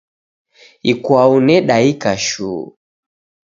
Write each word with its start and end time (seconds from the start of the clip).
Ikwau 0.91 1.33
nedaika 1.45 2.11
shuu. 2.27 2.63